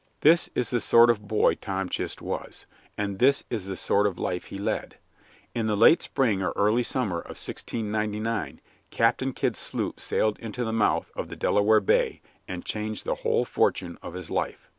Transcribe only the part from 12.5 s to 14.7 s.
changed the whole fortune of his life.